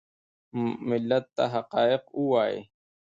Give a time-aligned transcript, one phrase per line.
[0.89, 2.59] ملت ته حقایق ووایي.